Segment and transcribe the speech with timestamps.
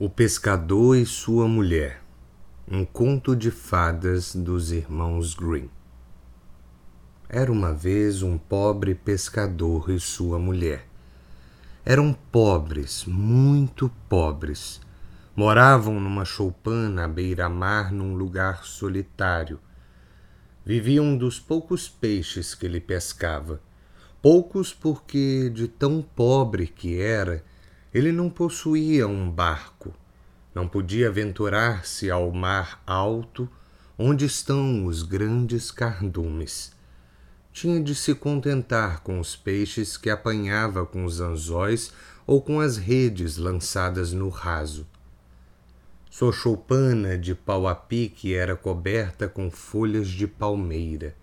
[0.00, 2.00] O Pescador e Sua Mulher
[2.70, 5.68] Um conto de fadas dos irmãos Green.
[7.28, 10.86] Era uma vez um pobre pescador e sua mulher.
[11.84, 14.80] Eram pobres, muito pobres.
[15.34, 19.58] Moravam numa choupana à beira-mar num lugar solitário.
[20.64, 23.60] Viviam dos poucos peixes que ele pescava.
[24.22, 27.42] Poucos porque, de tão pobre que era,
[27.92, 29.94] ele não possuía um barco,
[30.54, 33.48] não podia aventurar-se ao mar alto
[33.98, 36.72] onde estão os grandes cardumes.
[37.52, 41.92] Tinha de se contentar com os peixes que apanhava com os anzóis
[42.26, 44.86] ou com as redes lançadas no raso.
[46.10, 51.16] Sua choupana de pau a pique era coberta com folhas de palmeira.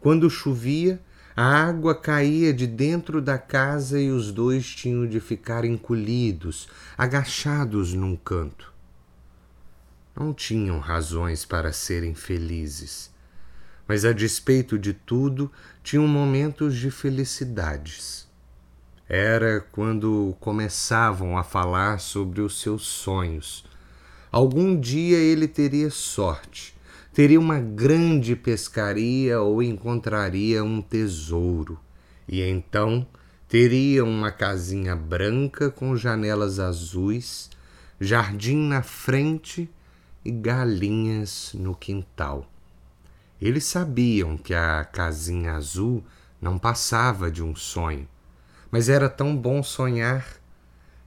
[0.00, 1.00] Quando chovia,
[1.36, 6.66] a água caía de dentro da casa e os dois tinham de ficar encolhidos,
[6.96, 8.72] agachados num canto.
[10.18, 13.10] Não tinham razões para serem felizes,
[13.86, 15.52] mas a despeito de tudo,
[15.82, 18.26] tinham momentos de felicidades.
[19.06, 23.62] Era quando começavam a falar sobre os seus sonhos.
[24.32, 26.75] Algum dia ele teria sorte
[27.16, 31.80] teria uma grande pescaria ou encontraria um tesouro,
[32.28, 33.06] e então
[33.48, 37.48] teria uma casinha branca com janelas azuis,
[37.98, 39.66] jardim na frente
[40.22, 42.46] e galinhas no quintal.
[43.40, 46.04] Eles sabiam que a casinha azul
[46.38, 48.06] não passava de um sonho,
[48.70, 50.26] mas era tão bom sonhar.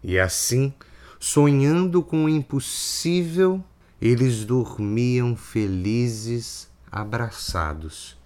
[0.04, 0.74] E assim,
[1.20, 3.64] sonhando com o impossível,
[4.02, 8.18] eles dormiam felizes, abraçados.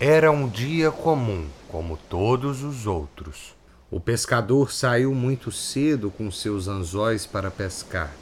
[0.00, 3.54] Era um dia comum, como todos os outros.
[3.88, 8.12] O pescador saiu muito cedo com seus anzóis para pescar.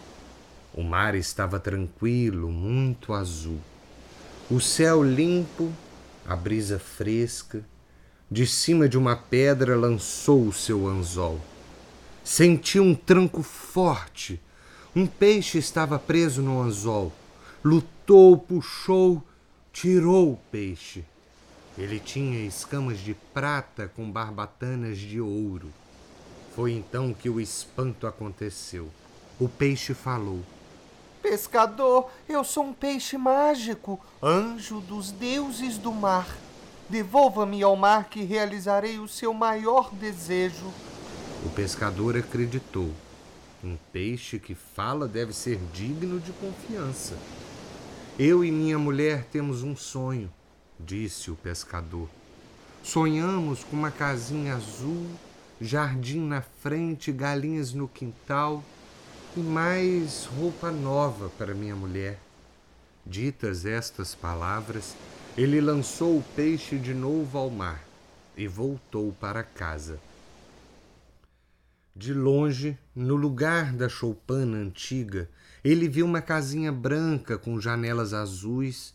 [0.74, 3.58] O mar estava tranquilo, muito azul.
[4.50, 5.72] O céu limpo,
[6.26, 7.64] a brisa fresca.
[8.30, 11.40] De cima de uma pedra lançou o seu anzol.
[12.22, 14.38] Sentiu um tranco forte
[14.94, 17.10] um peixe estava preso no anzol.
[17.64, 19.22] Lutou, puxou,
[19.72, 21.02] tirou o peixe.
[21.78, 25.72] Ele tinha escamas de prata com barbatanas de ouro.
[26.54, 28.90] Foi então que o espanto aconteceu.
[29.40, 30.40] O peixe falou:
[31.22, 36.28] Pescador, eu sou um peixe mágico, anjo dos deuses do mar.
[36.90, 40.66] Devolva-me ao mar que realizarei o seu maior desejo.
[41.46, 42.90] O pescador acreditou
[43.62, 47.16] um peixe que fala deve ser digno de confiança.
[48.18, 50.30] Eu e minha mulher temos um sonho,
[50.78, 52.08] disse o pescador.
[52.82, 55.06] Sonhamos com uma casinha azul,
[55.60, 58.62] jardim na frente, galinhas no quintal
[59.36, 62.18] e mais roupa nova para minha mulher.
[63.06, 64.94] Ditas estas palavras,
[65.36, 67.82] ele lançou o peixe de novo ao mar
[68.36, 69.98] e voltou para casa.
[71.94, 75.28] De longe, no lugar da choupana antiga,
[75.62, 78.94] ele viu uma casinha branca com janelas azuis,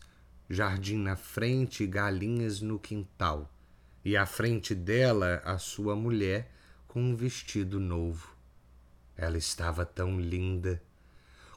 [0.50, 3.52] jardim na frente e galinhas no quintal,
[4.04, 6.50] e à frente dela a sua mulher
[6.88, 8.34] com um vestido novo.
[9.16, 10.82] Ela estava tão linda.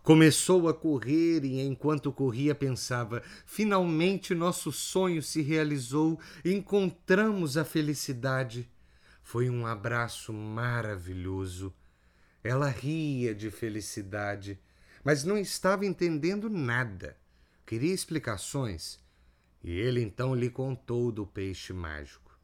[0.03, 8.69] Começou a correr e, enquanto corria, pensava: finalmente nosso sonho se realizou, encontramos a felicidade.
[9.21, 11.73] Foi um abraço maravilhoso.
[12.43, 14.59] Ela ria de felicidade,
[15.03, 17.17] mas não estava entendendo nada.
[17.65, 18.99] Queria explicações.
[19.63, 22.37] E ele então lhe contou do peixe mágico.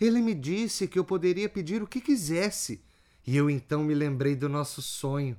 [0.00, 2.82] Ele me disse que eu poderia pedir o que quisesse,
[3.26, 5.38] e eu então me lembrei do nosso sonho.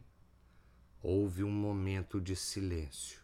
[1.01, 3.19] Houve um momento de silêncio.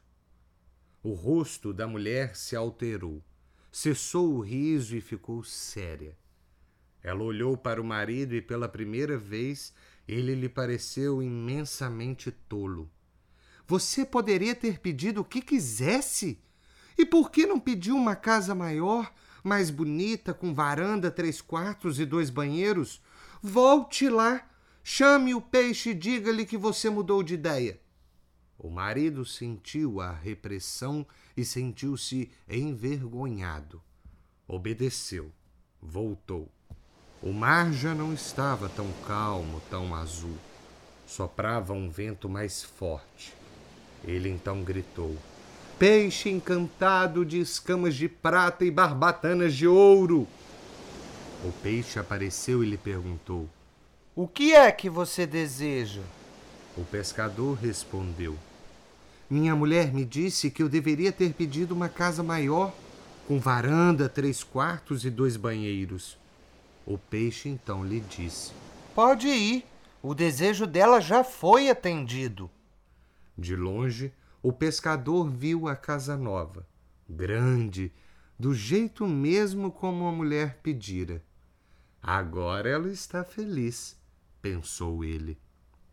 [1.02, 3.24] O rosto da mulher se alterou,
[3.72, 6.16] cessou o riso e ficou séria.
[7.04, 9.74] Ela olhou para o marido e pela primeira vez
[10.08, 12.90] ele lhe pareceu imensamente tolo.
[13.68, 16.40] Você poderia ter pedido o que quisesse?
[16.98, 19.12] E por que não pediu uma casa maior,
[19.44, 23.02] mais bonita, com varanda, três quartos e dois banheiros?
[23.42, 24.48] Volte lá,
[24.84, 27.80] chame o peixe e diga-lhe que você mudou de ideia.
[28.58, 33.82] O marido sentiu a repressão e sentiu-se envergonhado.
[34.48, 35.32] Obedeceu,
[35.82, 36.52] voltou.
[37.24, 40.38] O mar já não estava tão calmo, tão azul.
[41.06, 43.34] Soprava um vento mais forte.
[44.04, 45.16] Ele então gritou:
[45.78, 50.28] Peixe encantado de escamas de prata e barbatanas de ouro!
[51.46, 53.48] O peixe apareceu e lhe perguntou:
[54.16, 56.02] O que é que você deseja?
[56.76, 58.36] O pescador respondeu:
[59.30, 62.74] Minha mulher me disse que eu deveria ter pedido uma casa maior,
[63.28, 66.21] com varanda, três quartos e dois banheiros.
[66.92, 68.52] O peixe então lhe disse:
[68.94, 69.66] Pode ir,
[70.04, 72.52] o desejo dela já foi atendido.
[73.38, 76.68] De longe, o pescador viu a casa nova,
[77.08, 77.94] grande,
[78.38, 81.24] do jeito mesmo como a mulher pedira.
[82.04, 83.98] Agora ela está feliz,
[84.42, 85.40] pensou ele.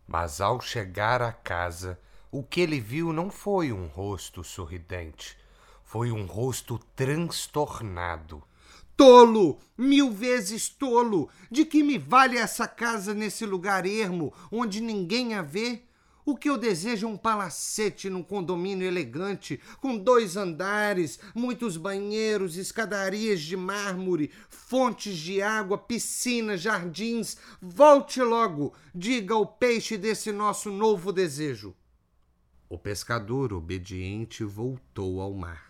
[0.05, 1.97] Mas ao chegar à casa,
[2.29, 5.39] o que ele viu não foi um rosto sorridente,
[5.85, 8.43] foi um rosto transtornado.
[8.99, 9.61] Tolo!
[9.79, 11.31] Mil vezes tolo!
[11.49, 15.83] De que me vale essa casa nesse lugar ermo, onde ninguém a vê?
[16.27, 22.57] O que eu desejo é um palacete num condomínio elegante, com dois andares, muitos banheiros,
[22.57, 27.37] escadarias de mármore, fontes de água, piscinas, jardins.
[27.63, 31.73] Volte logo, diga ao peixe desse nosso novo desejo.
[32.69, 35.68] O pescador obediente voltou ao mar.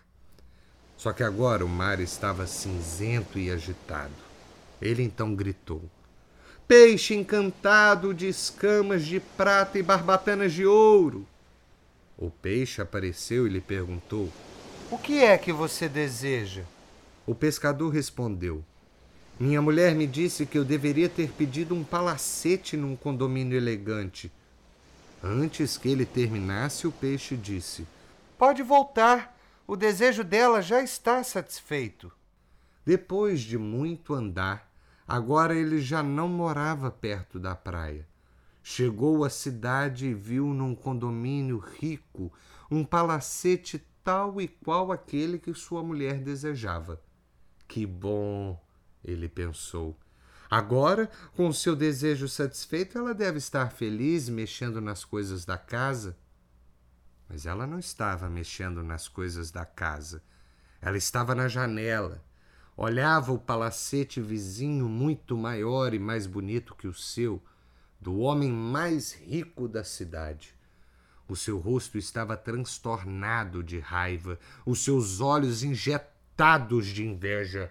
[0.99, 4.11] Só que agora o mar estava cinzento e agitado.
[4.81, 5.81] Ele então gritou:
[6.67, 11.25] peixe encantado de escamas de prata e barbatanas de ouro.
[12.17, 14.29] O peixe apareceu e lhe perguntou:
[14.91, 16.63] O que é que você deseja?
[17.25, 18.61] O pescador respondeu:
[19.39, 24.29] Minha mulher me disse que eu deveria ter pedido um palacete num condomínio elegante.
[25.23, 27.87] Antes que ele terminasse, o peixe disse:
[28.37, 29.38] Pode voltar.
[29.69, 32.11] O desejo dela já está satisfeito.
[32.85, 34.69] Depois de muito andar,
[35.09, 38.07] Agora ele já não morava perto da praia.
[38.61, 42.31] Chegou à cidade e viu num condomínio rico
[42.69, 47.01] um palacete tal e qual aquele que sua mulher desejava.
[47.67, 48.63] Que bom,
[49.03, 49.97] ele pensou.
[50.47, 56.15] Agora, com seu desejo satisfeito, ela deve estar feliz mexendo nas coisas da casa.
[57.29, 60.21] Mas ela não estava mexendo nas coisas da casa.
[60.81, 62.23] Ela estava na janela
[62.81, 67.43] olhava o palacete vizinho muito maior e mais bonito que o seu,
[67.99, 70.55] do homem mais rico da cidade.
[71.27, 77.69] O seu rosto estava transtornado de raiva, os seus olhos injetados de inveja.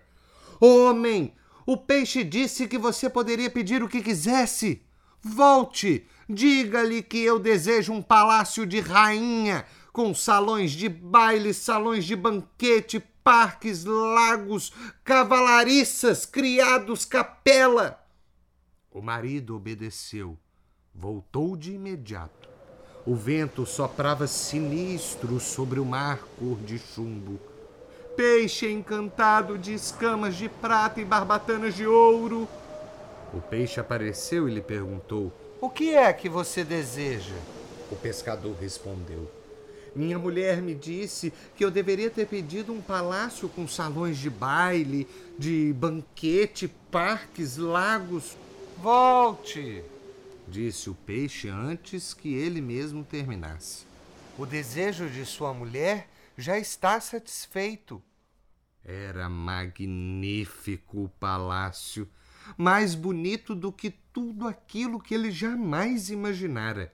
[0.60, 1.34] Homem,
[1.64, 4.82] o peixe disse que você poderia pedir o que quisesse.
[5.22, 12.14] Volte, diga-lhe que eu desejo um palácio de rainha, com salões de baile, salões de
[12.14, 14.72] banquete, parques, lagos,
[15.02, 18.04] cavalariças, criados, capela.
[18.90, 20.38] O marido obedeceu,
[20.94, 22.48] voltou de imediato.
[23.06, 27.40] O vento soprava sinistro sobre o mar cor de chumbo.
[28.16, 32.48] Peixe encantado de escamas de prata e barbatanas de ouro.
[33.32, 37.34] O peixe apareceu e lhe perguntou: O que é que você deseja?
[37.90, 39.30] O pescador respondeu:
[39.94, 45.08] minha mulher me disse que eu deveria ter pedido um palácio com salões de baile,
[45.36, 48.36] de banquete, parques, lagos.
[48.76, 49.82] Volte!
[50.46, 53.84] disse o peixe antes que ele mesmo terminasse.
[54.38, 58.00] O desejo de sua mulher já está satisfeito.
[58.84, 62.08] Era magnífico o palácio,
[62.56, 66.92] mais bonito do que tudo aquilo que ele jamais imaginara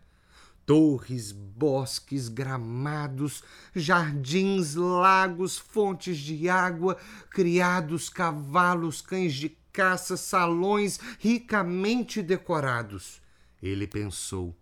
[0.66, 3.42] torres, bosques, gramados,
[3.74, 6.96] jardins, lagos, fontes de água,
[7.30, 13.20] criados, cavalos, cães de caça, salões ricamente decorados.
[13.62, 14.56] Ele pensou: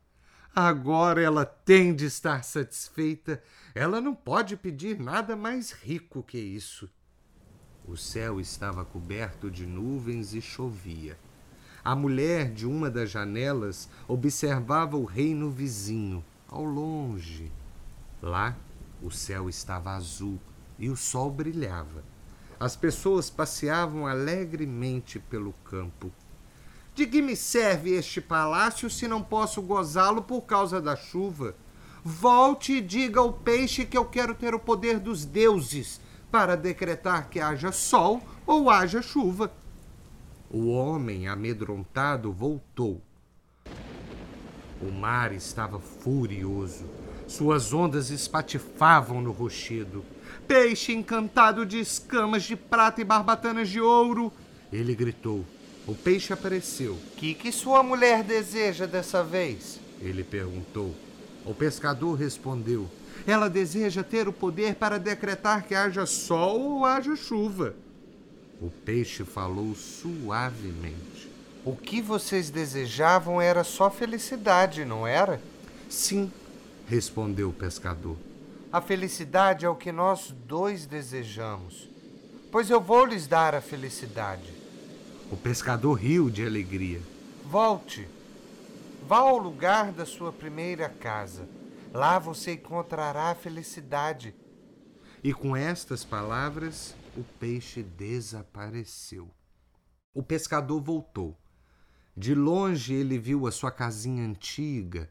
[0.54, 3.42] agora ela tem de estar satisfeita.
[3.74, 6.90] Ela não pode pedir nada mais rico que isso.
[7.86, 11.18] O céu estava coberto de nuvens e chovia.
[11.84, 17.50] A mulher de uma das janelas observava o reino vizinho, ao longe.
[18.22, 18.56] Lá,
[19.02, 20.38] o céu estava azul
[20.78, 22.04] e o sol brilhava.
[22.58, 26.12] As pessoas passeavam alegremente pelo campo.
[26.94, 31.56] De que me serve este palácio se não posso gozá-lo por causa da chuva?
[32.04, 36.00] Volte e diga ao peixe que eu quero ter o poder dos deuses
[36.32, 39.52] para decretar que haja sol ou haja chuva.
[40.50, 43.02] O homem, amedrontado, voltou.
[44.80, 46.86] O mar estava furioso.
[47.28, 50.02] Suas ondas espatifavam no rochedo.
[50.48, 54.32] Peixe encantado de escamas de prata e barbatanas de ouro!
[54.72, 55.44] Ele gritou.
[55.86, 56.98] O peixe apareceu.
[57.16, 59.78] Que que sua mulher deseja dessa vez?
[60.00, 60.94] Ele perguntou.
[61.44, 62.88] O pescador respondeu.
[63.26, 67.74] Ela deseja ter o poder para decretar que haja sol ou haja chuva.
[68.60, 71.30] O peixe falou suavemente.
[71.64, 75.40] O que vocês desejavam era só felicidade, não era?
[75.88, 76.30] Sim,
[76.88, 78.16] respondeu o pescador.
[78.72, 81.88] A felicidade é o que nós dois desejamos,
[82.50, 84.52] pois eu vou lhes dar a felicidade.
[85.30, 87.00] O pescador riu de alegria.
[87.44, 88.08] Volte.
[89.12, 91.46] Vá ao lugar da sua primeira casa.
[91.92, 94.34] Lá você encontrará a felicidade.
[95.22, 99.30] E com estas palavras, o peixe desapareceu.
[100.14, 101.38] O pescador voltou.
[102.16, 105.10] De longe ele viu a sua casinha antiga,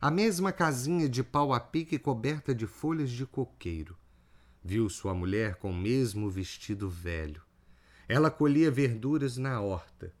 [0.00, 3.96] a mesma casinha de pau a pique coberta de folhas de coqueiro.
[4.60, 7.42] Viu sua mulher com o mesmo vestido velho.
[8.08, 10.12] Ela colhia verduras na horta.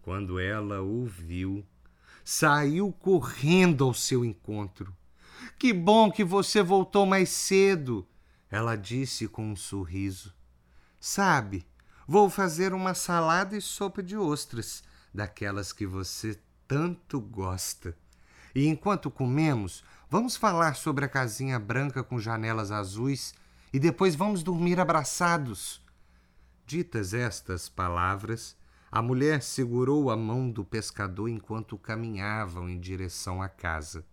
[0.00, 1.62] Quando ela o viu,
[2.30, 4.96] saiu correndo ao seu encontro.
[5.58, 8.06] Que bom que você voltou mais cedo,
[8.48, 10.32] ela disse com um sorriso.
[11.00, 11.66] Sabe,
[12.06, 17.96] vou fazer uma salada e sopa de ostras, daquelas que você tanto gosta.
[18.54, 23.34] E enquanto comemos, vamos falar sobre a casinha branca com janelas azuis
[23.72, 25.82] e depois vamos dormir abraçados.
[26.64, 28.56] Ditas estas palavras,
[28.92, 34.04] a mulher segurou a mão do pescador enquanto caminhavam em direção à casa.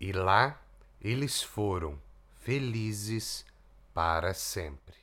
[0.00, 0.60] E lá
[1.00, 1.98] eles foram,
[2.34, 3.44] felizes
[3.92, 4.96] para sempre.